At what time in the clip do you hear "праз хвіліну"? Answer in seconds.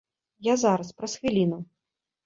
1.03-1.65